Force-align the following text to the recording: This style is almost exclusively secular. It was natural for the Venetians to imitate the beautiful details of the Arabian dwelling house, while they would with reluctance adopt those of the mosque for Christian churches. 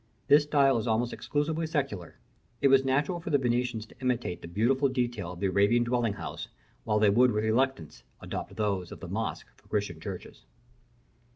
This 0.29 0.41
style 0.45 0.79
is 0.79 0.87
almost 0.87 1.13
exclusively 1.13 1.67
secular. 1.67 2.15
It 2.59 2.69
was 2.69 2.83
natural 2.83 3.19
for 3.19 3.29
the 3.29 3.37
Venetians 3.37 3.85
to 3.85 3.95
imitate 4.01 4.41
the 4.41 4.47
beautiful 4.47 4.89
details 4.89 5.33
of 5.33 5.41
the 5.41 5.45
Arabian 5.45 5.83
dwelling 5.83 6.13
house, 6.13 6.47
while 6.85 6.97
they 6.97 7.11
would 7.11 7.31
with 7.31 7.43
reluctance 7.43 8.01
adopt 8.19 8.55
those 8.55 8.91
of 8.91 8.99
the 8.99 9.07
mosque 9.07 9.45
for 9.55 9.67
Christian 9.67 9.99
churches. 9.99 10.43